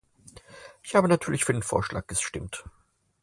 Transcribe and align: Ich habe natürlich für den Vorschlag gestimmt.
Ich 0.81 0.95
habe 0.95 1.07
natürlich 1.07 1.45
für 1.45 1.53
den 1.53 1.61
Vorschlag 1.61 2.07
gestimmt. 2.07 2.63